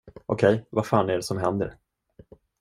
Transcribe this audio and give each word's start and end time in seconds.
Okej, 0.25 0.65
vad 0.69 0.85
fan 0.85 1.09
är 1.09 1.15
det 1.15 1.23
som 1.23 1.37
händer? 1.37 1.77